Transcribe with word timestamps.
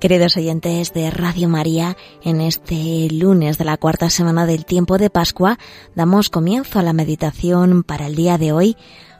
Queridos 0.00 0.38
oyentes 0.38 0.94
de 0.94 1.10
Radio 1.10 1.46
María, 1.46 1.94
en 2.24 2.40
este 2.40 3.08
lunes 3.10 3.58
de 3.58 3.66
la 3.66 3.76
cuarta 3.76 4.08
semana 4.08 4.46
del 4.46 4.64
tiempo 4.64 4.96
de 4.96 5.10
Pascua 5.10 5.58
damos 5.94 6.30
comienzo 6.30 6.78
a 6.78 6.82
la 6.82 6.94
meditación 6.94 7.82
para 7.82 8.06
el 8.06 8.14
día 8.14 8.38
de 8.38 8.50
hoy, 8.52 8.78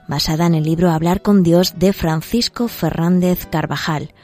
basada 0.08 0.46
en 0.46 0.54
el 0.54 0.64
libro 0.64 0.90
Hablar 0.90 1.20
con 1.20 1.42
Dios 1.42 1.74
de 1.78 1.92
Francisco 1.92 2.66
Fernández 2.66 3.44
Carvajal. 3.44 4.14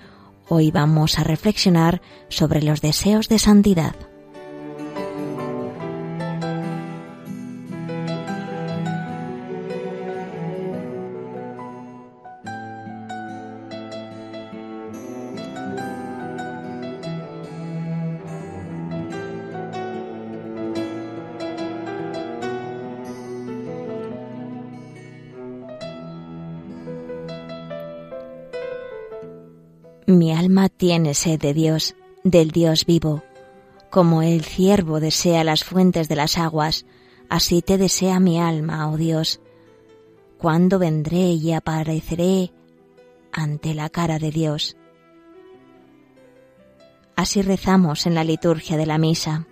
Hoy 0.48 0.70
vamos 0.70 1.19
a 1.19 1.24
reflexionar 1.24 2.00
sobre 2.30 2.62
los 2.62 2.80
deseos 2.80 3.28
de 3.28 3.38
santidad. 3.38 3.95
Mi 30.08 30.32
alma 30.32 30.68
tiene 30.68 31.14
sed 31.14 31.40
de 31.40 31.52
Dios, 31.52 31.96
del 32.22 32.52
Dios 32.52 32.86
vivo. 32.86 33.24
Como 33.90 34.22
el 34.22 34.44
ciervo 34.44 35.00
desea 35.00 35.42
las 35.42 35.64
fuentes 35.64 36.08
de 36.08 36.14
las 36.14 36.38
aguas, 36.38 36.86
así 37.28 37.60
te 37.60 37.76
desea 37.76 38.20
mi 38.20 38.38
alma, 38.40 38.88
oh 38.88 38.96
Dios. 38.96 39.40
¿Cuándo 40.38 40.78
vendré 40.78 41.32
y 41.32 41.52
apareceré 41.52 42.52
ante 43.32 43.74
la 43.74 43.88
cara 43.88 44.20
de 44.20 44.30
Dios? 44.30 44.77
Así 47.16 47.42
rezamos 47.42 48.06
en 48.06 48.14
la 48.14 48.22
liturgia 48.22 48.77
de 48.77 48.86
la 48.86 48.98
misa. 48.98 49.48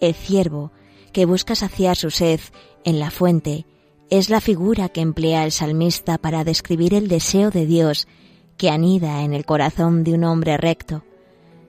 El 0.00 0.14
ciervo, 0.14 0.72
que 1.12 1.26
busca 1.26 1.54
saciar 1.54 1.96
su 1.96 2.10
sed 2.10 2.40
en 2.84 2.98
la 2.98 3.10
fuente, 3.10 3.66
es 4.12 4.28
la 4.28 4.42
figura 4.42 4.90
que 4.90 5.00
emplea 5.00 5.42
el 5.42 5.52
salmista 5.52 6.18
para 6.18 6.44
describir 6.44 6.92
el 6.92 7.08
deseo 7.08 7.50
de 7.50 7.64
Dios 7.64 8.06
que 8.58 8.68
anida 8.68 9.22
en 9.22 9.32
el 9.32 9.46
corazón 9.46 10.04
de 10.04 10.12
un 10.12 10.24
hombre 10.24 10.58
recto. 10.58 11.02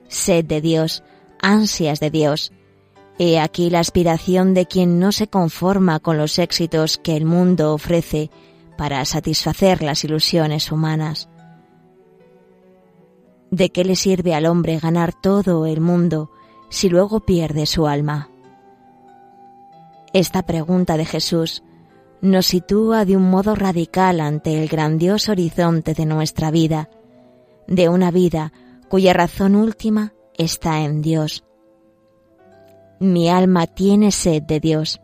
Sed 0.08 0.44
de 0.44 0.60
Dios, 0.60 1.02
ansias 1.40 2.00
de 2.00 2.10
Dios. 2.10 2.52
He 3.18 3.40
aquí 3.40 3.70
la 3.70 3.80
aspiración 3.80 4.52
de 4.52 4.66
quien 4.66 4.98
no 4.98 5.10
se 5.10 5.26
conforma 5.26 6.00
con 6.00 6.18
los 6.18 6.38
éxitos 6.38 6.98
que 6.98 7.16
el 7.16 7.24
mundo 7.24 7.72
ofrece 7.72 8.30
para 8.76 9.02
satisfacer 9.06 9.82
las 9.82 10.04
ilusiones 10.04 10.70
humanas. 10.70 11.30
¿De 13.50 13.70
qué 13.70 13.84
le 13.84 13.96
sirve 13.96 14.34
al 14.34 14.44
hombre 14.44 14.78
ganar 14.78 15.14
todo 15.18 15.64
el 15.64 15.80
mundo 15.80 16.30
si 16.68 16.90
luego 16.90 17.20
pierde 17.20 17.64
su 17.64 17.86
alma? 17.86 18.28
Esta 20.12 20.42
pregunta 20.42 20.98
de 20.98 21.06
Jesús 21.06 21.62
nos 22.24 22.46
sitúa 22.46 23.04
de 23.04 23.18
un 23.18 23.28
modo 23.28 23.54
radical 23.54 24.18
ante 24.18 24.62
el 24.62 24.66
grandioso 24.66 25.32
horizonte 25.32 25.92
de 25.92 26.06
nuestra 26.06 26.50
vida, 26.50 26.88
de 27.66 27.90
una 27.90 28.10
vida 28.10 28.50
cuya 28.88 29.12
razón 29.12 29.54
última 29.54 30.14
está 30.38 30.80
en 30.80 31.02
Dios. 31.02 31.44
Mi 32.98 33.28
alma 33.28 33.66
tiene 33.66 34.10
sed 34.10 34.42
de 34.42 34.58
Dios. 34.58 35.02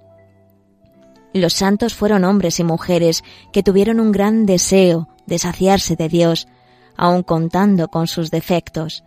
Los 1.35 1.53
santos 1.53 1.95
fueron 1.95 2.25
hombres 2.25 2.59
y 2.59 2.65
mujeres 2.65 3.23
que 3.53 3.63
tuvieron 3.63 4.01
un 4.01 4.13
gran 4.13 4.47
deseo 4.47 5.09
de 5.27 5.39
saciarse 5.39 5.97
de 5.97 6.09
Dios, 6.09 6.49
aun 6.97 7.23
contando 7.23 7.89
con 7.89 8.07
sus 8.07 8.31
defectos. 8.31 9.05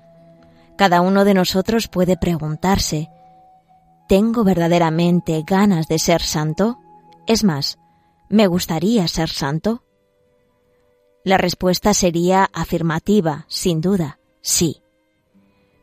Cada 0.77 1.01
uno 1.01 1.25
de 1.25 1.33
nosotros 1.33 1.87
puede 1.87 2.15
preguntarse, 2.15 3.09
¿tengo 4.07 4.43
verdaderamente 4.43 5.43
ganas 5.43 5.87
de 5.87 5.97
ser 5.97 6.21
santo? 6.21 6.77
Es 7.25 7.43
más, 7.43 7.79
¿Me 8.33 8.47
gustaría 8.47 9.07
ser 9.07 9.29
santo? 9.29 9.83
La 11.23 11.37
respuesta 11.37 11.93
sería 11.93 12.49
afirmativa, 12.51 13.45
sin 13.47 13.79
duda, 13.79 14.17
sí. 14.41 14.81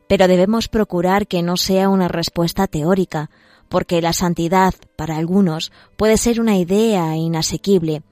Pero 0.09 0.27
debemos 0.27 0.67
procurar 0.67 1.27
que 1.27 1.43
no 1.43 1.55
sea 1.55 1.87
una 1.87 2.09
respuesta 2.09 2.67
teórica, 2.67 3.29
porque 3.69 4.01
la 4.01 4.11
santidad, 4.11 4.73
para 4.97 5.15
algunos, 5.15 5.71
puede 5.95 6.17
ser 6.17 6.41
una 6.41 6.57
idea 6.57 7.15
inasequible, 7.15 8.03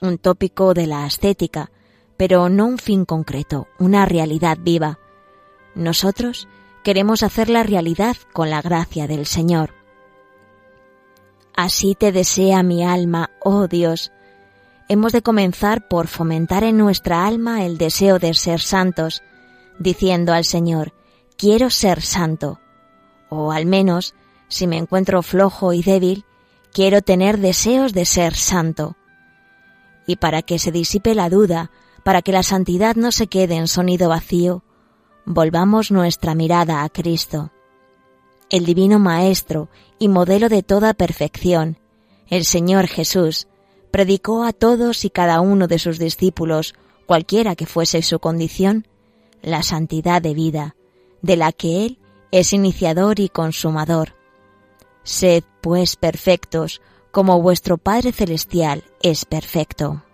un 0.00 0.18
tópico 0.18 0.72
de 0.72 0.86
la 0.86 1.04
ascética, 1.04 1.72
pero 2.16 2.48
no 2.48 2.66
un 2.66 2.78
fin 2.78 3.04
concreto, 3.04 3.66
una 3.80 4.06
realidad 4.06 4.56
viva. 4.60 5.00
Nosotros 5.74 6.46
queremos 6.84 7.24
hacer 7.24 7.48
la 7.48 7.64
realidad 7.64 8.16
con 8.32 8.50
la 8.50 8.62
gracia 8.62 9.08
del 9.08 9.26
Señor. 9.26 9.79
Así 11.56 11.94
te 11.94 12.12
desea 12.12 12.62
mi 12.62 12.84
alma, 12.84 13.30
oh 13.40 13.68
Dios. 13.68 14.12
Hemos 14.88 15.12
de 15.12 15.22
comenzar 15.22 15.88
por 15.88 16.08
fomentar 16.08 16.64
en 16.64 16.76
nuestra 16.76 17.26
alma 17.26 17.64
el 17.64 17.78
deseo 17.78 18.18
de 18.18 18.34
ser 18.34 18.60
santos, 18.60 19.22
diciendo 19.78 20.32
al 20.32 20.44
Señor, 20.44 20.92
quiero 21.36 21.70
ser 21.70 22.02
santo. 22.02 22.60
O 23.28 23.52
al 23.52 23.66
menos, 23.66 24.14
si 24.48 24.66
me 24.66 24.78
encuentro 24.78 25.22
flojo 25.22 25.72
y 25.72 25.82
débil, 25.82 26.24
quiero 26.72 27.02
tener 27.02 27.38
deseos 27.38 27.92
de 27.92 28.04
ser 28.04 28.34
santo. 28.34 28.96
Y 30.06 30.16
para 30.16 30.42
que 30.42 30.58
se 30.58 30.72
disipe 30.72 31.14
la 31.14 31.28
duda, 31.28 31.70
para 32.02 32.22
que 32.22 32.32
la 32.32 32.42
santidad 32.42 32.96
no 32.96 33.12
se 33.12 33.26
quede 33.26 33.56
en 33.56 33.68
sonido 33.68 34.08
vacío, 34.08 34.64
volvamos 35.24 35.90
nuestra 35.90 36.34
mirada 36.34 36.82
a 36.82 36.88
Cristo 36.88 37.52
el 38.50 38.64
Divino 38.66 38.98
Maestro 38.98 39.68
y 39.98 40.08
modelo 40.08 40.48
de 40.48 40.62
toda 40.62 40.92
perfección, 40.94 41.78
el 42.28 42.44
Señor 42.44 42.86
Jesús, 42.86 43.46
predicó 43.90 44.44
a 44.44 44.52
todos 44.52 45.04
y 45.04 45.10
cada 45.10 45.40
uno 45.40 45.66
de 45.66 45.78
sus 45.78 45.98
discípulos, 45.98 46.74
cualquiera 47.06 47.56
que 47.56 47.66
fuese 47.66 48.02
su 48.02 48.18
condición, 48.18 48.86
la 49.42 49.62
santidad 49.62 50.20
de 50.20 50.34
vida, 50.34 50.76
de 51.22 51.36
la 51.36 51.52
que 51.52 51.86
Él 51.86 51.98
es 52.30 52.52
iniciador 52.52 53.20
y 53.20 53.28
consumador. 53.28 54.14
Sed, 55.02 55.44
pues, 55.60 55.96
perfectos, 55.96 56.80
como 57.10 57.40
vuestro 57.42 57.78
Padre 57.78 58.12
Celestial 58.12 58.84
es 59.02 59.24
perfecto. 59.24 60.04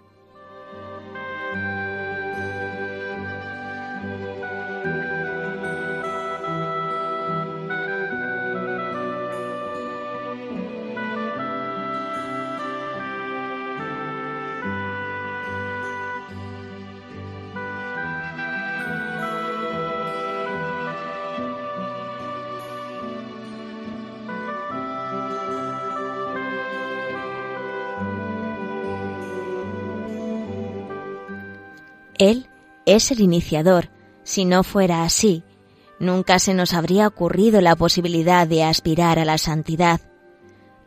Él 32.19 32.49
es 32.87 33.11
el 33.11 33.21
iniciador. 33.21 33.91
Si 34.23 34.45
no 34.45 34.63
fuera 34.65 35.03
así, 35.03 35.43
nunca 35.99 36.39
se 36.39 36.55
nos 36.55 36.75
habría 36.75 37.07
ocurrido 37.07 37.61
la 37.61 37.77
posibilidad 37.77 38.47
de 38.47 38.65
aspirar 38.65 39.19
a 39.19 39.25
la 39.25 39.39
santidad. 39.39 40.01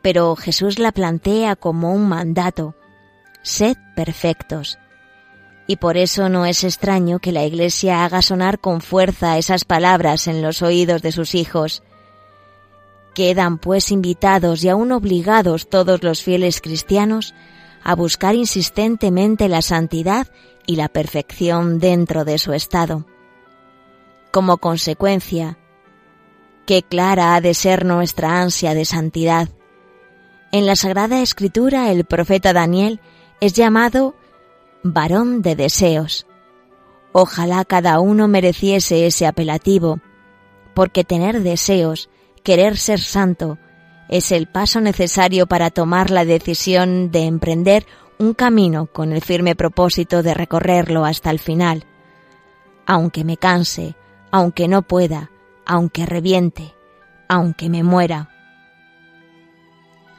Pero 0.02 0.36
Jesús 0.36 0.80
la 0.80 0.92
plantea 0.92 1.56
como 1.56 1.94
un 1.94 2.08
mandato. 2.08 2.76
Sed 3.42 3.78
perfectos. 3.96 4.80
Y 5.68 5.76
por 5.76 5.98
eso 5.98 6.30
no 6.30 6.46
es 6.46 6.64
extraño 6.64 7.20
que 7.20 7.32
la 7.32 7.46
Iglesia 7.46 8.04
haga 8.04 8.22
sonar 8.22 8.60
con 8.60 8.82
fuerza 8.82 9.38
esas 9.38 9.66
palabras 9.66 10.28
en 10.28 10.42
los 10.42 10.62
oídos 10.62 11.02
de 11.02 11.12
sus 11.12 11.36
hijos. 11.36 11.84
Quedan 13.14 13.60
pues 13.60 13.92
invitados 13.92 14.64
y 14.64 14.70
aún 14.70 14.92
obligados 14.92 15.70
todos 15.70 16.02
los 16.02 16.24
fieles 16.24 16.60
cristianos 16.62 17.36
a 17.84 17.96
buscar 17.96 18.36
insistentemente 18.36 19.48
la 19.48 19.62
santidad 19.62 20.28
y 20.70 20.76
la 20.76 20.88
perfección 20.88 21.80
dentro 21.80 22.26
de 22.26 22.38
su 22.38 22.54
estado. 22.54 23.04
Como 24.30 24.60
consecuencia, 24.60 25.58
qué 26.68 26.84
clara 26.84 27.34
ha 27.34 27.42
de 27.42 27.56
ser 27.56 27.86
nuestra 27.86 28.40
ansia 28.40 28.76
de 28.76 28.86
santidad. 28.86 29.50
En 30.52 30.68
la 30.68 30.76
Sagrada 30.76 31.24
Escritura 31.24 31.90
el 31.90 32.06
profeta 32.06 32.54
Daniel 32.54 33.00
es 33.42 33.54
llamado 33.54 34.14
varón 34.84 35.42
de 35.42 35.56
deseos. 35.56 36.28
Ojalá 37.14 37.66
cada 37.66 38.00
uno 38.00 38.28
mereciese 38.28 39.08
ese 39.08 39.26
apelativo, 39.26 40.00
porque 40.76 41.04
tener 41.04 41.42
deseos, 41.42 42.12
querer 42.44 42.78
ser 42.78 43.00
santo, 43.00 43.58
es 44.08 44.32
el 44.32 44.46
paso 44.46 44.82
necesario 44.82 45.48
para 45.48 45.72
tomar 45.72 46.12
la 46.12 46.26
decisión 46.26 47.10
de 47.10 47.24
emprender 47.26 47.88
un 48.20 48.34
camino 48.34 48.88
con 48.88 49.14
el 49.14 49.22
firme 49.22 49.56
propósito 49.56 50.22
de 50.22 50.34
recorrerlo 50.34 51.06
hasta 51.06 51.32
el 51.32 51.40
final. 51.40 51.86
aunque 52.86 53.24
me 53.24 53.38
canse, 53.38 53.96
aunque 54.32 54.68
no 54.68 54.82
pueda, 54.82 55.30
aunque 55.64 56.08
reviente, 56.08 56.74
aunque 57.28 57.70
me 57.70 57.84
muera. 57.84 58.30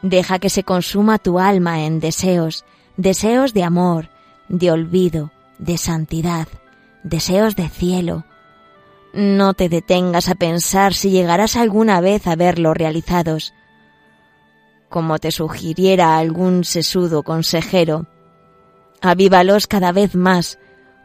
Deja 0.02 0.38
que 0.38 0.50
se 0.50 0.62
consuma 0.62 1.19
tu 1.19 1.41
alma 1.41 1.85
en 1.85 1.99
deseos, 1.99 2.64
deseos 2.97 3.55
de 3.55 3.64
amor, 3.64 4.08
de 4.49 4.70
olvido, 4.70 5.32
de 5.58 5.79
santidad, 5.79 6.47
deseos 7.02 7.56
de 7.56 7.69
cielo. 7.69 8.25
No 9.12 9.55
te 9.55 9.69
detengas 9.69 10.29
a 10.29 10.37
pensar 10.37 10.94
si 10.94 11.11
llegarás 11.11 11.56
alguna 11.56 12.00
vez 12.00 12.29
a 12.29 12.37
verlos 12.37 12.76
realizados. 12.76 13.52
Como 14.90 15.20
te 15.20 15.31
sugiriera 15.31 16.19
algún 16.19 16.64
sesudo 16.64 17.22
consejero, 17.22 18.06
avívalos 19.00 19.69
cada 19.69 19.92
vez 19.92 20.16
más, 20.16 20.58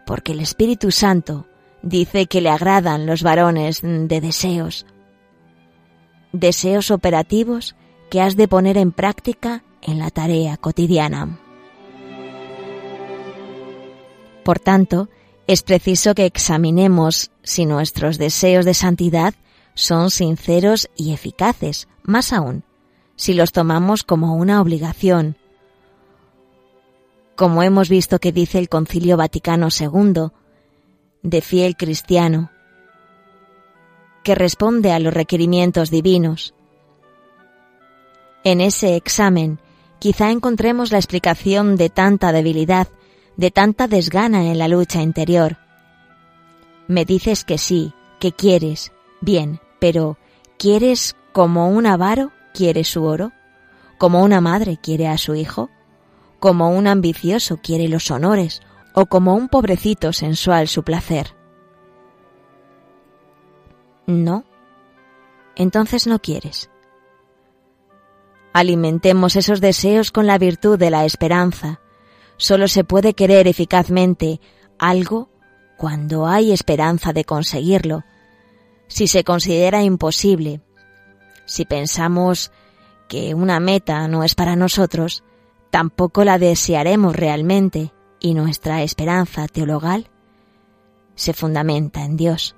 porque 0.07 0.31
el 0.31 0.39
Espíritu 0.39 0.89
Santo 0.89 1.45
dice 1.83 2.25
que 2.25 2.41
le 2.41 2.49
agradan 2.49 3.05
los 3.05 3.21
varones 3.21 3.81
de 3.83 4.21
deseos. 4.21 4.87
Deseos 6.31 6.89
operativos 6.89 7.75
que 8.09 8.21
has 8.21 8.35
de 8.35 8.47
poner 8.47 8.77
en 8.77 8.91
práctica 8.91 9.63
en 9.83 9.99
la 9.99 10.09
tarea 10.09 10.57
cotidiana. 10.57 11.39
Por 14.43 14.59
tanto, 14.59 15.09
es 15.45 15.61
preciso 15.61 16.15
que 16.15 16.25
examinemos 16.25 17.29
si 17.43 17.67
nuestros 17.67 18.17
deseos 18.17 18.65
de 18.65 18.73
santidad 18.73 19.35
son 19.75 20.09
sinceros 20.09 20.89
y 20.95 21.13
eficaces, 21.13 21.87
más 22.01 22.33
aún, 22.33 22.63
si 23.15 23.33
los 23.33 23.51
tomamos 23.51 24.03
como 24.03 24.35
una 24.35 24.61
obligación. 24.61 25.37
Como 27.35 27.63
hemos 27.63 27.89
visto 27.89 28.19
que 28.19 28.31
dice 28.31 28.59
el 28.59 28.69
Concilio 28.69 29.17
Vaticano 29.17 29.67
II, 29.77 30.29
de 31.21 31.41
fiel 31.41 31.75
cristiano, 31.75 32.51
que 34.23 34.35
responde 34.35 34.91
a 34.91 34.99
los 34.99 35.13
requerimientos 35.13 35.89
divinos, 35.89 36.53
en 38.43 38.61
ese 38.61 38.95
examen 38.95 39.59
quizá 39.99 40.29
encontremos 40.29 40.91
la 40.91 40.99
explicación 40.99 41.77
de 41.77 41.89
tanta 41.89 42.31
debilidad, 42.31 42.87
de 43.37 43.49
tanta 43.49 43.87
desgana 43.87 44.51
en 44.51 44.59
la 44.59 44.67
lucha 44.67 45.01
interior. 45.01 45.57
Me 46.87 47.05
dices 47.05 47.43
que 47.43 47.57
sí, 47.57 47.91
que 48.19 48.31
quieres, 48.31 48.91
bien, 49.19 49.59
pero 49.79 50.17
¿quieres 50.59 51.15
como 51.33 51.69
un 51.69 51.87
avaro 51.87 52.31
quiere 52.55 52.83
su 52.83 53.03
oro? 53.03 53.33
¿Como 53.97 54.23
una 54.23 54.41
madre 54.41 54.77
quiere 54.81 55.07
a 55.07 55.17
su 55.17 55.35
hijo? 55.35 55.69
¿Como 56.39 56.69
un 56.69 56.87
ambicioso 56.87 57.59
quiere 57.61 57.87
los 57.87 58.09
honores? 58.09 58.61
¿O 58.93 59.05
como 59.05 59.35
un 59.35 59.49
pobrecito 59.49 60.13
sensual 60.13 60.67
su 60.67 60.83
placer? 60.83 61.35
No. 64.07 64.45
Entonces 65.55 66.07
no 66.07 66.19
quieres. 66.19 66.69
Alimentemos 68.53 69.35
esos 69.35 69.59
deseos 69.59 70.11
con 70.11 70.27
la 70.27 70.37
virtud 70.37 70.79
de 70.79 70.89
la 70.89 71.05
esperanza. 71.05 71.81
Solo 72.37 72.67
se 72.67 72.83
puede 72.83 73.13
querer 73.13 73.47
eficazmente 73.47 74.39
algo 74.79 75.29
cuando 75.77 76.25
hay 76.25 76.53
esperanza 76.53 77.11
de 77.11 77.25
conseguirlo. 77.25 78.03
Si 78.87 79.07
se 79.07 79.23
considera 79.23 79.83
imposible, 79.83 80.61
si 81.45 81.65
pensamos 81.65 82.51
que 83.07 83.33
una 83.33 83.59
meta 83.59 84.07
no 84.07 84.23
es 84.23 84.35
para 84.35 84.55
nosotros, 84.55 85.23
tampoco 85.69 86.23
la 86.23 86.37
desearemos 86.37 87.15
realmente 87.15 87.93
y 88.19 88.33
nuestra 88.33 88.81
esperanza 88.83 89.47
teologal 89.47 90.09
se 91.15 91.33
fundamenta 91.33 92.03
en 92.03 92.17
Dios. 92.17 92.55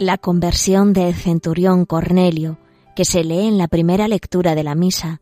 La 0.00 0.16
conversión 0.16 0.94
del 0.94 1.14
centurión 1.14 1.84
Cornelio, 1.84 2.58
que 2.96 3.04
se 3.04 3.22
lee 3.22 3.46
en 3.46 3.58
la 3.58 3.68
primera 3.68 4.08
lectura 4.08 4.54
de 4.54 4.64
la 4.64 4.74
misa, 4.74 5.20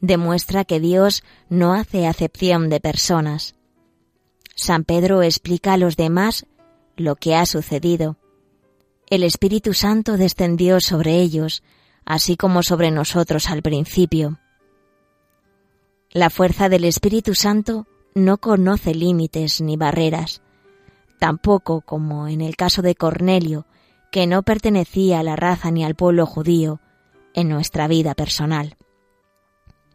demuestra 0.00 0.64
que 0.64 0.80
Dios 0.80 1.22
no 1.50 1.74
hace 1.74 2.06
acepción 2.06 2.70
de 2.70 2.80
personas. 2.80 3.54
San 4.56 4.84
Pedro 4.84 5.20
explica 5.22 5.74
a 5.74 5.76
los 5.76 5.98
demás 5.98 6.46
lo 6.96 7.16
que 7.16 7.34
ha 7.34 7.44
sucedido. 7.44 8.16
El 9.10 9.24
Espíritu 9.24 9.74
Santo 9.74 10.16
descendió 10.16 10.80
sobre 10.80 11.20
ellos, 11.20 11.62
así 12.06 12.38
como 12.38 12.62
sobre 12.62 12.90
nosotros 12.90 13.50
al 13.50 13.60
principio. 13.60 14.40
La 16.12 16.30
fuerza 16.30 16.70
del 16.70 16.84
Espíritu 16.84 17.34
Santo 17.34 17.86
no 18.14 18.38
conoce 18.38 18.94
límites 18.94 19.60
ni 19.60 19.76
barreras, 19.76 20.40
tampoco 21.20 21.82
como 21.82 22.26
en 22.26 22.40
el 22.40 22.56
caso 22.56 22.80
de 22.80 22.94
Cornelio, 22.94 23.66
que 24.14 24.28
no 24.28 24.44
pertenecía 24.44 25.18
a 25.18 25.22
la 25.24 25.34
raza 25.34 25.72
ni 25.72 25.84
al 25.84 25.96
pueblo 25.96 26.24
judío 26.24 26.78
en 27.34 27.48
nuestra 27.48 27.88
vida 27.88 28.14
personal. 28.14 28.76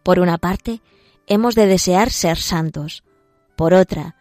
Por 0.03 0.19
una 0.19 0.37
parte, 0.37 0.81
hemos 1.25 1.55
de 1.55 1.67
desear 1.67 2.11
ser 2.11 2.35
santos. 2.35 3.05
Por 3.55 3.73
otra, 3.73 4.17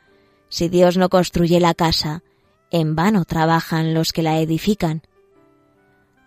si 0.49 0.69
Dios 0.69 0.97
no 0.97 1.09
construye 1.09 1.59
la 1.59 1.75
casa, 1.75 2.23
en 2.71 2.95
vano 2.95 3.25
trabajan 3.25 3.93
los 3.93 4.12
que 4.12 4.23
la 4.23 4.38
edifican. 4.38 5.02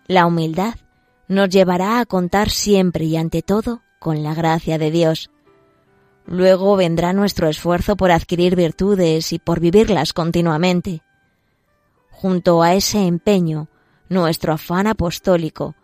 La 0.06 0.25
humildad 0.25 0.75
nos 1.30 1.48
llevará 1.48 2.01
a 2.01 2.06
contar 2.06 2.50
siempre 2.50 3.06
y 3.06 3.16
ante 3.16 3.42
todo 3.42 3.84
con 4.00 4.22
la 4.22 4.34
gracia 4.34 4.80
de 4.80 4.92
Dios. 4.92 5.30
Luego 6.25 6.75
vendrá 6.75 7.13
nuestro 7.13 7.48
esfuerzo 7.48 7.96
por 7.96 8.12
adquirir 8.12 8.58
virtudes 8.58 9.32
y 9.32 9.40
por 9.40 9.62
vivirlas 9.62 10.12
continuamente 10.12 11.04
junto 12.22 12.62
a 12.62 12.75
ese 12.75 13.08
empeño 13.08 13.68
nuestro 14.08 14.54
afán 14.54 14.86
apostólico, 14.86 15.75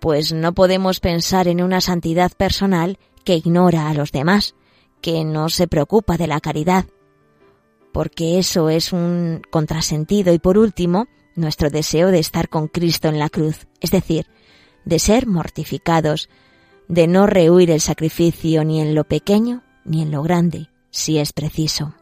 pues 0.00 0.32
no 0.32 0.52
podemos 0.52 0.98
pensar 0.98 1.46
en 1.46 1.62
una 1.62 1.80
santidad 1.80 2.32
personal 2.32 2.98
que 3.24 3.36
ignora 3.36 3.88
a 3.88 3.94
los 3.94 4.10
demás, 4.10 4.56
que 5.00 5.24
no 5.24 5.48
se 5.48 5.68
preocupa 5.68 6.16
de 6.16 6.26
la 6.26 6.40
caridad, 6.40 6.86
porque 7.92 8.40
eso 8.40 8.68
es 8.68 8.92
un 8.92 9.42
contrasentido 9.48 10.32
y 10.32 10.40
por 10.40 10.58
último, 10.58 11.06
nuestro 11.36 11.70
deseo 11.70 12.10
de 12.10 12.18
estar 12.18 12.48
con 12.48 12.66
Cristo 12.66 13.06
en 13.06 13.20
la 13.20 13.28
cruz, 13.28 13.68
es 13.80 13.92
decir, 13.92 14.26
de 14.84 14.98
ser 14.98 15.28
mortificados, 15.28 16.28
de 16.88 17.06
no 17.06 17.28
rehuir 17.28 17.70
el 17.70 17.80
sacrificio 17.80 18.64
ni 18.64 18.80
en 18.80 18.96
lo 18.96 19.04
pequeño 19.04 19.62
ni 19.84 20.02
en 20.02 20.10
lo 20.10 20.24
grande, 20.24 20.68
si 20.90 21.18
es 21.18 21.32
preciso. 21.32 21.94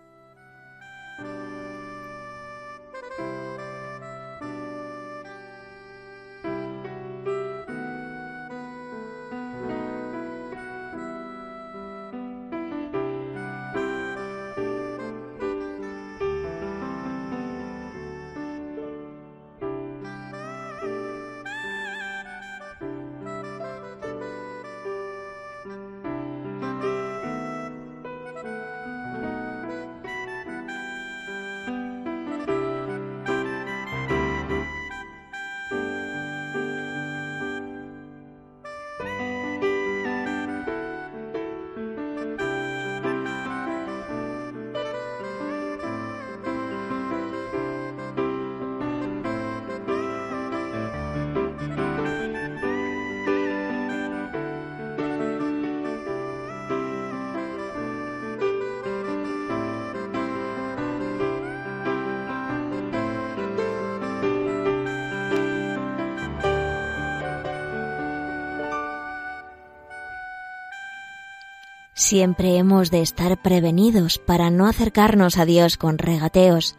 Siempre 71.98 72.56
hemos 72.58 72.92
de 72.92 73.02
estar 73.02 73.42
prevenidos 73.42 74.18
para 74.18 74.50
no 74.50 74.68
acercarnos 74.68 75.36
a 75.36 75.44
Dios 75.44 75.76
con 75.76 75.98
regateos, 75.98 76.76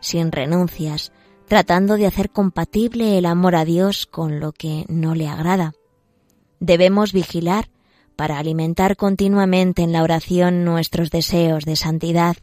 sin 0.00 0.32
renuncias, 0.32 1.12
tratando 1.46 1.96
de 1.96 2.06
hacer 2.06 2.30
compatible 2.30 3.18
el 3.18 3.26
amor 3.26 3.54
a 3.54 3.66
Dios 3.66 4.06
con 4.06 4.40
lo 4.40 4.52
que 4.52 4.86
no 4.88 5.14
le 5.14 5.28
agrada. 5.28 5.74
Debemos 6.58 7.12
vigilar 7.12 7.68
para 8.16 8.38
alimentar 8.38 8.96
continuamente 8.96 9.82
en 9.82 9.92
la 9.92 10.02
oración 10.02 10.64
nuestros 10.64 11.10
deseos 11.10 11.66
de 11.66 11.76
santidad, 11.76 12.38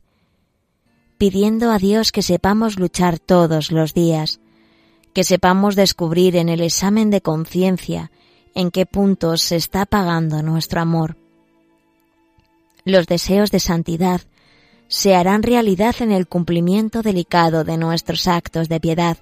pidiendo 1.17 1.71
a 1.71 1.79
Dios 1.79 2.11
que 2.11 2.21
sepamos 2.21 2.77
luchar 2.77 3.17
todos 3.17 3.71
los 3.71 3.95
días, 3.95 4.39
que 5.13 5.23
sepamos 5.23 5.75
descubrir 5.75 6.35
en 6.35 6.49
el 6.49 6.61
examen 6.61 7.09
de 7.09 7.21
conciencia 7.21 8.11
en 8.53 8.69
qué 8.69 8.85
puntos 8.85 9.41
se 9.41 9.55
está 9.55 9.81
apagando 9.81 10.43
nuestro 10.43 10.79
amor. 10.79 11.22
Los 12.85 13.07
deseos 13.07 13.51
de 13.51 13.59
santidad 13.59 14.21
se 14.87 15.15
harán 15.15 15.43
realidad 15.43 15.95
en 15.99 16.11
el 16.11 16.27
cumplimiento 16.27 17.01
delicado 17.01 17.63
de 17.63 17.77
nuestros 17.77 18.27
actos 18.27 18.67
de 18.67 18.79
piedad, 18.79 19.17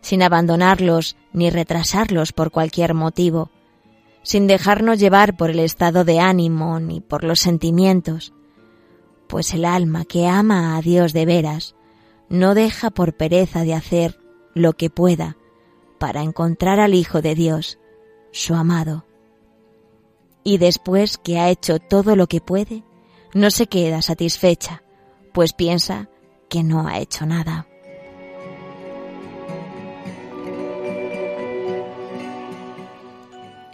sin 0.00 0.22
abandonarlos 0.22 1.16
ni 1.32 1.50
retrasarlos 1.50 2.32
por 2.32 2.50
cualquier 2.50 2.94
motivo, 2.94 3.50
sin 4.22 4.46
dejarnos 4.46 4.98
llevar 4.98 5.36
por 5.36 5.50
el 5.50 5.60
estado 5.60 6.04
de 6.04 6.20
ánimo 6.20 6.80
ni 6.80 7.00
por 7.00 7.22
los 7.22 7.40
sentimientos, 7.40 8.32
pues 9.26 9.52
el 9.54 9.64
alma 9.64 10.04
que 10.04 10.26
ama 10.26 10.76
a 10.76 10.80
Dios 10.80 11.12
de 11.12 11.26
veras 11.26 11.76
no 12.28 12.54
deja 12.54 12.90
por 12.90 13.14
pereza 13.14 13.62
de 13.62 13.74
hacer 13.74 14.18
lo 14.54 14.72
que 14.72 14.88
pueda 14.90 15.36
para 15.98 16.22
encontrar 16.22 16.80
al 16.80 16.94
Hijo 16.94 17.20
de 17.20 17.34
Dios, 17.34 17.78
su 18.32 18.54
amado. 18.54 19.04
Y 20.42 20.58
después 20.58 21.18
que 21.18 21.38
ha 21.38 21.50
hecho 21.50 21.78
todo 21.78 22.16
lo 22.16 22.26
que 22.26 22.40
puede, 22.40 22.84
no 23.34 23.50
se 23.50 23.66
queda 23.66 24.02
satisfecha, 24.02 24.82
pues 25.32 25.52
piensa 25.52 26.08
que 26.48 26.62
no 26.62 26.88
ha 26.88 26.98
hecho 26.98 27.26
nada. 27.26 27.66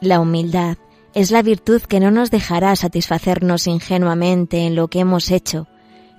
La 0.01 0.21
humildad 0.21 0.77
es 1.15 1.31
la 1.31 1.41
virtud 1.41 1.81
que 1.81 2.01
no 2.01 2.11
nos 2.11 2.31
dejará 2.31 2.77
satisfacernos 2.77 3.67
ingenuamente 3.67 4.67
en 4.67 4.75
lo 4.75 4.89
que 4.89 5.01
hemos 5.01 5.31
hecho, 5.31 5.67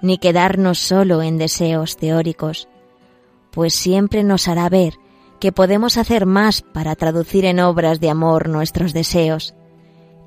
ni 0.01 0.17
quedarnos 0.17 0.79
solo 0.79 1.21
en 1.21 1.37
deseos 1.37 1.97
teóricos, 1.97 2.67
pues 3.51 3.75
siempre 3.75 4.23
nos 4.23 4.47
hará 4.47 4.67
ver 4.69 4.95
que 5.39 5.51
podemos 5.51 5.97
hacer 5.97 6.25
más 6.25 6.63
para 6.63 6.95
traducir 6.95 7.45
en 7.45 7.59
obras 7.59 7.99
de 7.99 8.09
amor 8.09 8.49
nuestros 8.49 8.93
deseos, 8.93 9.53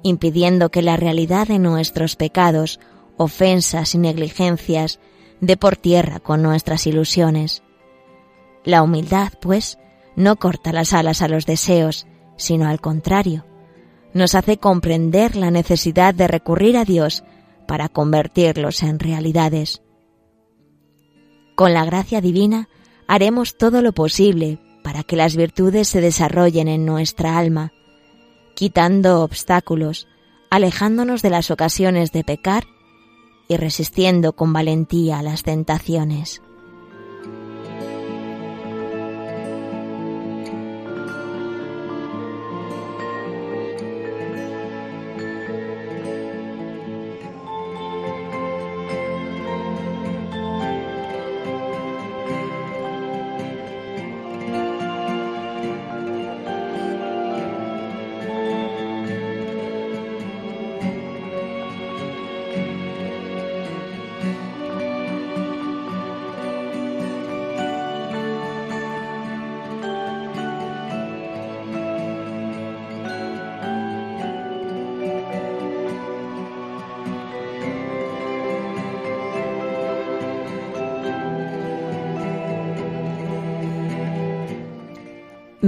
impidiendo 0.02 0.70
que 0.70 0.82
la 0.82 0.96
realidad 0.96 1.48
de 1.48 1.58
nuestros 1.58 2.16
pecados 2.16 2.80
ofensas 3.16 3.94
y 3.94 3.98
negligencias 3.98 4.98
de 5.40 5.56
por 5.56 5.76
tierra 5.76 6.20
con 6.20 6.42
nuestras 6.42 6.86
ilusiones. 6.86 7.62
La 8.64 8.82
humildad, 8.82 9.32
pues, 9.40 9.78
no 10.16 10.36
corta 10.36 10.72
las 10.72 10.92
alas 10.92 11.22
a 11.22 11.28
los 11.28 11.46
deseos, 11.46 12.06
sino 12.36 12.68
al 12.68 12.80
contrario, 12.80 13.44
nos 14.12 14.34
hace 14.34 14.58
comprender 14.58 15.36
la 15.36 15.50
necesidad 15.50 16.14
de 16.14 16.28
recurrir 16.28 16.76
a 16.76 16.84
Dios 16.84 17.22
para 17.66 17.88
convertirlos 17.88 18.82
en 18.82 18.98
realidades. 18.98 19.82
Con 21.54 21.74
la 21.74 21.84
gracia 21.84 22.20
divina 22.20 22.68
haremos 23.06 23.56
todo 23.56 23.82
lo 23.82 23.92
posible 23.92 24.58
para 24.82 25.02
que 25.02 25.16
las 25.16 25.36
virtudes 25.36 25.88
se 25.88 26.00
desarrollen 26.00 26.68
en 26.68 26.86
nuestra 26.86 27.38
alma, 27.38 27.72
quitando 28.60 29.22
obstáculos, 29.22 30.06
alejándonos 30.50 31.22
de 31.22 31.30
las 31.30 31.50
ocasiones 31.50 32.12
de 32.12 32.24
pecar 32.24 32.64
y 33.48 33.56
resistiendo 33.56 34.34
con 34.34 34.52
valentía 34.52 35.22
las 35.22 35.44
tentaciones. 35.44 36.42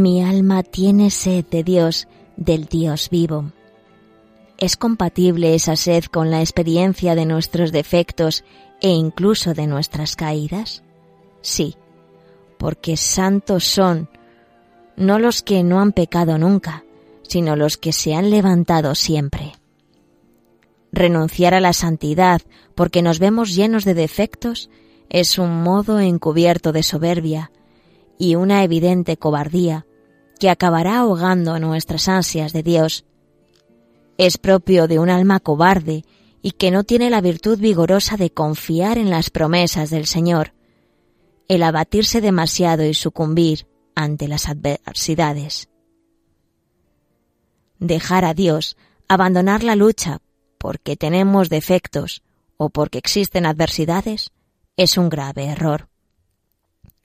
Mi 0.02 0.20
alma 0.20 0.64
tiene 0.64 1.12
sed 1.12 1.44
de 1.44 1.62
Dios, 1.62 2.08
del 2.36 2.64
Dios 2.64 3.08
vivo. 3.08 3.52
¿Es 4.58 4.76
compatible 4.76 5.54
esa 5.54 5.76
sed 5.76 6.06
con 6.06 6.28
la 6.28 6.40
experiencia 6.40 7.14
de 7.14 7.24
nuestros 7.24 7.70
defectos 7.70 8.42
e 8.80 8.88
incluso 8.88 9.54
de 9.54 9.68
nuestras 9.68 10.16
caídas? 10.16 10.82
Sí, 11.40 11.76
porque 12.58 12.96
santos 12.96 13.62
son 13.62 14.08
no 14.96 15.20
los 15.20 15.44
que 15.44 15.62
no 15.62 15.78
han 15.78 15.92
pecado 15.92 16.36
nunca, 16.36 16.82
sino 17.22 17.54
los 17.54 17.76
que 17.76 17.92
se 17.92 18.16
han 18.16 18.28
levantado 18.28 18.96
siempre. 18.96 19.52
Renunciar 20.90 21.54
a 21.54 21.60
la 21.60 21.74
santidad 21.74 22.42
porque 22.74 23.02
nos 23.02 23.20
vemos 23.20 23.54
llenos 23.54 23.84
de 23.84 23.94
defectos 23.94 24.68
es 25.10 25.38
un 25.38 25.62
modo 25.62 26.00
encubierto 26.00 26.72
de 26.72 26.82
soberbia, 26.82 27.52
y 28.18 28.34
una 28.34 28.64
evidente 28.64 29.16
cobardía 29.16 29.86
que 30.42 30.50
acabará 30.50 30.98
ahogando 30.98 31.56
nuestras 31.60 32.08
ansias 32.08 32.52
de 32.52 32.64
Dios. 32.64 33.04
Es 34.18 34.38
propio 34.38 34.88
de 34.88 34.98
un 34.98 35.08
alma 35.08 35.38
cobarde 35.38 36.04
y 36.42 36.50
que 36.50 36.72
no 36.72 36.82
tiene 36.82 37.10
la 37.10 37.20
virtud 37.20 37.60
vigorosa 37.60 38.16
de 38.16 38.30
confiar 38.30 38.98
en 38.98 39.08
las 39.08 39.30
promesas 39.30 39.90
del 39.90 40.06
Señor, 40.06 40.52
el 41.46 41.62
abatirse 41.62 42.20
demasiado 42.20 42.84
y 42.84 42.92
sucumbir 42.92 43.68
ante 43.94 44.26
las 44.26 44.48
adversidades. 44.48 45.68
Dejar 47.78 48.24
a 48.24 48.34
Dios, 48.34 48.76
abandonar 49.06 49.62
la 49.62 49.76
lucha 49.76 50.22
porque 50.58 50.96
tenemos 50.96 51.50
defectos 51.50 52.24
o 52.56 52.68
porque 52.68 52.98
existen 52.98 53.46
adversidades, 53.46 54.32
es 54.76 54.98
un 54.98 55.08
grave 55.08 55.44
error 55.44 55.88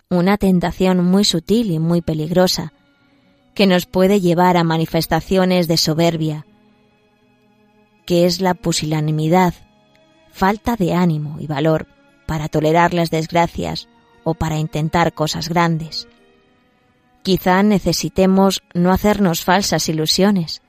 una 0.10 0.38
tentación 0.38 1.04
muy 1.04 1.24
sutil 1.26 1.72
y 1.72 1.80
muy 1.80 2.02
peligrosa, 2.02 2.72
que 3.58 3.66
nos 3.66 3.88
puede 3.88 4.22
llevar 4.22 4.56
a 4.56 4.64
manifestaciones 4.64 5.68
de 5.68 5.78
soberbia, 5.78 6.46
que 8.06 8.28
es 8.28 8.40
la 8.40 8.54
pusilanimidad, 8.54 9.56
falta 10.32 10.76
de 10.76 10.94
ánimo 10.94 11.38
y 11.40 11.48
valor 11.48 11.88
para 12.28 12.50
tolerar 12.50 12.94
las 12.94 13.10
desgracias 13.10 13.90
o 14.24 14.36
para 14.36 14.60
intentar 14.60 15.14
cosas 15.14 15.50
grandes. 15.50 16.08
Quizá 17.24 17.64
necesitemos 17.64 18.62
no 18.76 18.92
hacernos 18.92 19.44
falsas 19.44 19.90
ilusiones, 19.90 20.62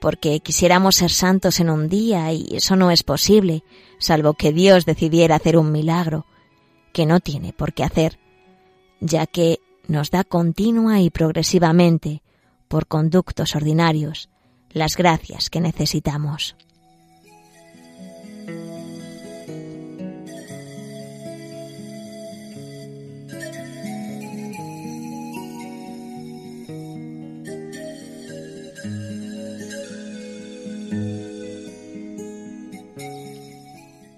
porque 0.00 0.40
quisiéramos 0.40 0.96
ser 0.96 1.12
santos 1.12 1.60
en 1.60 1.70
un 1.70 1.88
día 1.88 2.32
y 2.32 2.56
eso 2.56 2.74
no 2.74 2.90
es 2.90 3.04
posible, 3.04 3.62
salvo 4.00 4.34
que 4.34 4.52
Dios 4.52 4.84
decidiera 4.84 5.36
hacer 5.36 5.56
un 5.56 5.70
milagro, 5.70 6.26
que 6.92 7.06
no 7.06 7.20
tiene 7.20 7.52
por 7.52 7.72
qué 7.72 7.84
hacer 7.84 8.18
ya 9.00 9.26
que 9.26 9.60
nos 9.88 10.10
da 10.10 10.24
continua 10.24 11.00
y 11.00 11.10
progresivamente, 11.10 12.22
por 12.68 12.86
conductos 12.86 13.54
ordinarios, 13.54 14.28
las 14.70 14.96
gracias 14.96 15.50
que 15.50 15.60
necesitamos. 15.60 16.56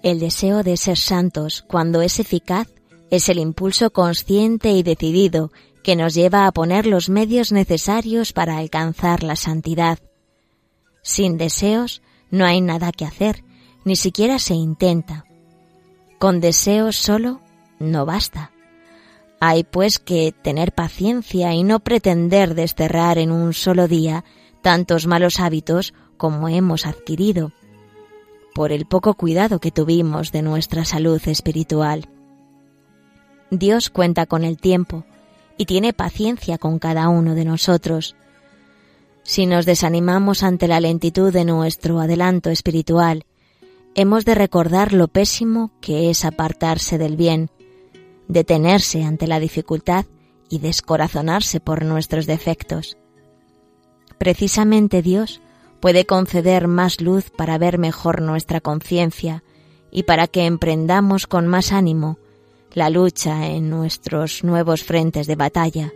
El 0.01 0.19
deseo 0.19 0.63
de 0.63 0.75
ser 0.75 0.97
santos, 0.97 1.61
cuando 1.67 2.01
es 2.01 2.19
eficaz, 2.19 2.67
es 3.11 3.29
el 3.29 3.39
impulso 3.39 3.91
consciente 3.91 4.71
y 4.71 4.83
decidido 4.83 5.51
que 5.83 5.95
nos 5.95 6.13
lleva 6.13 6.45
a 6.45 6.51
poner 6.51 6.85
los 6.85 7.09
medios 7.09 7.51
necesarios 7.51 8.33
para 8.33 8.57
alcanzar 8.57 9.23
la 9.23 9.35
santidad. 9.35 9.99
Sin 11.01 11.37
deseos 11.37 12.01
no 12.29 12.45
hay 12.45 12.61
nada 12.61 12.91
que 12.91 13.05
hacer, 13.05 13.43
ni 13.85 13.95
siquiera 13.95 14.39
se 14.39 14.53
intenta. 14.53 15.25
Con 16.19 16.41
deseos 16.41 16.97
solo 16.97 17.41
no 17.79 18.05
basta. 18.05 18.51
Hay 19.39 19.63
pues 19.63 19.99
que 19.99 20.33
tener 20.33 20.73
paciencia 20.73 21.53
y 21.53 21.63
no 21.63 21.79
pretender 21.79 22.55
desterrar 22.55 23.17
en 23.17 23.31
un 23.31 23.53
solo 23.53 23.87
día 23.87 24.25
tantos 24.61 25.07
malos 25.07 25.39
hábitos 25.39 25.93
como 26.17 26.49
hemos 26.49 26.85
adquirido, 26.85 27.53
por 28.53 28.73
el 28.73 28.85
poco 28.85 29.13
cuidado 29.13 29.59
que 29.59 29.71
tuvimos 29.71 30.33
de 30.33 30.41
nuestra 30.41 30.83
salud 30.83 31.21
espiritual. 31.25 32.09
Dios 33.51 33.89
cuenta 33.89 34.25
con 34.25 34.43
el 34.43 34.57
tiempo 34.57 35.05
y 35.57 35.65
tiene 35.65 35.93
paciencia 35.93 36.57
con 36.57 36.79
cada 36.79 37.09
uno 37.09 37.35
de 37.35 37.45
nosotros. 37.45 38.15
Si 39.23 39.45
nos 39.45 39.65
desanimamos 39.65 40.43
ante 40.43 40.67
la 40.67 40.79
lentitud 40.79 41.33
de 41.33 41.45
nuestro 41.45 41.99
adelanto 41.99 42.49
espiritual, 42.49 43.25
hemos 43.95 44.25
de 44.25 44.35
recordar 44.35 44.93
lo 44.93 45.07
pésimo 45.07 45.71
que 45.81 46.09
es 46.09 46.25
apartarse 46.25 46.97
del 46.97 47.17
bien, 47.17 47.49
detenerse 48.27 49.03
ante 49.03 49.27
la 49.27 49.39
dificultad 49.39 50.05
y 50.49 50.59
descorazonarse 50.59 51.59
por 51.59 51.83
nuestros 51.83 52.25
defectos. 52.25 52.97
Precisamente 54.17 55.01
Dios 55.01 55.41
puede 55.79 56.05
conceder 56.05 56.67
más 56.67 57.01
luz 57.01 57.29
para 57.29 57.57
ver 57.57 57.77
mejor 57.77 58.21
nuestra 58.21 58.61
conciencia 58.61 59.43
y 59.91 60.03
para 60.03 60.27
que 60.27 60.45
emprendamos 60.45 61.25
con 61.25 61.47
más 61.47 61.71
ánimo 61.71 62.19
la 62.73 62.89
lucha 62.89 63.47
en 63.47 63.69
nuestros 63.69 64.43
nuevos 64.43 64.83
frentes 64.83 65.27
de 65.27 65.35
batalla, 65.35 65.93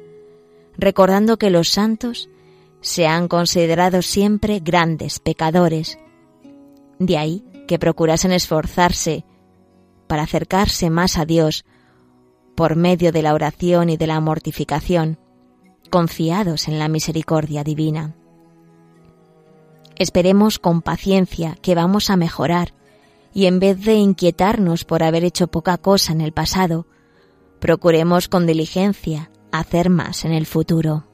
recordando 0.77 1.37
que 1.37 1.49
los 1.49 1.69
santos 1.69 2.29
se 2.81 3.07
han 3.07 3.27
considerado 3.27 4.01
siempre 4.01 4.59
grandes 4.59 5.19
pecadores. 5.19 5.97
De 6.99 7.17
ahí 7.17 7.43
que 7.67 7.79
procurasen 7.79 8.31
esforzarse 8.31 9.25
para 10.07 10.23
acercarse 10.23 10.89
más 10.89 11.17
a 11.17 11.25
Dios 11.25 11.65
por 12.55 12.75
medio 12.75 13.11
de 13.11 13.21
la 13.21 13.33
oración 13.33 13.89
y 13.89 13.97
de 13.97 14.07
la 14.07 14.19
mortificación, 14.19 15.17
confiados 15.89 16.67
en 16.67 16.79
la 16.79 16.87
misericordia 16.87 17.63
divina. 17.63 18.15
Esperemos 19.95 20.59
con 20.59 20.81
paciencia 20.81 21.55
que 21.61 21.75
vamos 21.75 22.09
a 22.09 22.17
mejorar 22.17 22.73
y 23.33 23.47
en 23.47 23.59
vez 23.59 23.81
de 23.83 23.95
inquietarnos 23.95 24.85
por 24.85 25.03
haber 25.03 25.23
hecho 25.23 25.47
poca 25.47 25.77
cosa 25.77 26.13
en 26.13 26.21
el 26.21 26.31
pasado, 26.31 26.87
procuremos 27.59 28.27
con 28.27 28.45
diligencia 28.45 29.31
hacer 29.51 29.89
más 29.89 30.25
en 30.25 30.33
el 30.33 30.45
futuro. 30.45 31.05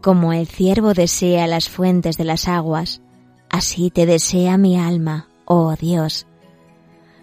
Como 0.00 0.32
el 0.32 0.46
ciervo 0.46 0.94
desea 0.94 1.48
las 1.48 1.68
fuentes 1.68 2.16
de 2.16 2.22
las 2.22 2.46
aguas, 2.46 3.02
así 3.50 3.90
te 3.90 4.06
desea 4.06 4.56
mi 4.56 4.78
alma, 4.78 5.28
oh 5.46 5.74
Dios. 5.74 6.28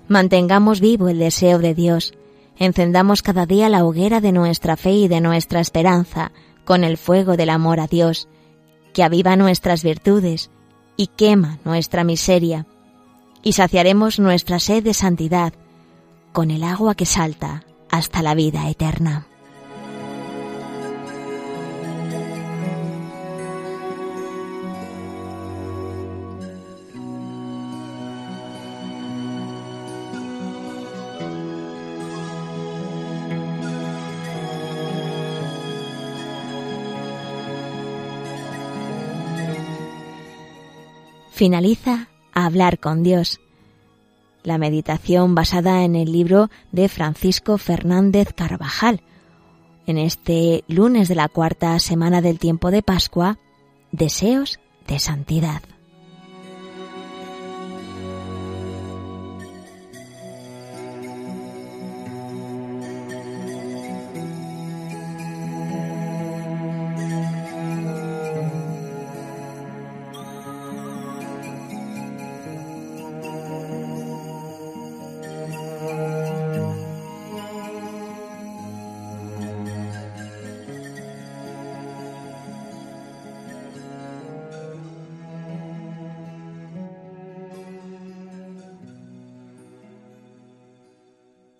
Mantengamos 0.09 0.81
vivo 0.81 1.07
el 1.07 1.17
deseo 1.17 1.59
de 1.59 1.73
Dios, 1.75 2.13
encendamos 2.57 3.21
cada 3.21 3.45
día 3.45 3.69
la 3.69 3.85
hoguera 3.85 4.21
de 4.21 4.31
nuestra 4.31 4.77
fe 4.77 4.91
y 4.91 5.07
de 5.07 5.21
nuestra 5.21 5.59
esperanza 5.59 6.31
con 6.65 6.83
el 6.83 6.97
fuego 6.97 7.37
del 7.37 7.49
amor 7.49 7.79
a 7.79 7.87
Dios, 7.87 8.27
que 8.93 9.03
aviva 9.03 9.35
nuestras 9.35 9.83
virtudes 9.83 10.49
y 10.95 11.07
quema 11.07 11.59
nuestra 11.65 12.03
miseria, 12.03 12.67
y 13.41 13.53
saciaremos 13.53 14.19
nuestra 14.19 14.59
sed 14.59 14.83
de 14.83 14.93
santidad 14.93 15.53
con 16.31 16.51
el 16.51 16.63
agua 16.63 16.95
que 16.95 17.05
salta 17.05 17.63
hasta 17.89 18.21
la 18.21 18.33
vida 18.35 18.69
eterna. 18.69 19.27
Finaliza 41.33 42.09
hablar 42.31 42.79
con 42.79 43.01
Dios. 43.01 43.41
La 44.43 44.59
meditación 44.59 45.33
basada 45.33 45.83
en 45.83 45.95
el 45.95 46.11
libro 46.11 46.49
de 46.71 46.87
Francisco 46.87 47.57
Fernández 47.57 48.33
Carvajal. 48.33 49.01
En 49.87 49.97
este 49.97 50.63
lunes 50.67 51.07
de 51.07 51.15
la 51.15 51.27
cuarta 51.29 51.79
semana 51.79 52.21
del 52.21 52.37
tiempo 52.37 52.69
de 52.69 52.83
Pascua, 52.83 53.39
Deseos 53.91 54.59
de 54.87 54.99
Santidad. 54.99 55.63